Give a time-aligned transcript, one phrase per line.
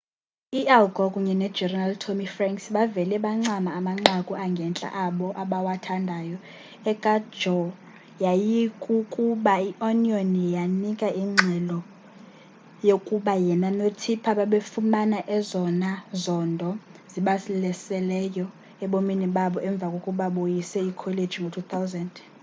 [0.59, 6.37] u-al gore kunye nogeneral tommy franks bavele bancama amanqaku angentla abo abawathandayo
[6.91, 7.75] eka-gore
[8.23, 11.79] yayikukuba i-onion yanika ingxelo
[12.89, 15.89] yokuba yena no-tipper babefumana ezona
[16.23, 16.69] zondo
[17.11, 18.45] zibalaseleyo
[18.83, 22.17] ebomini babo emva kokuba boyise ikholeji ngo-2000